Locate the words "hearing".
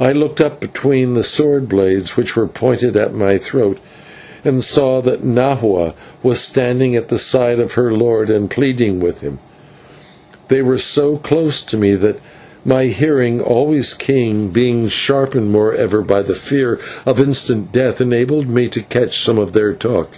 12.86-13.40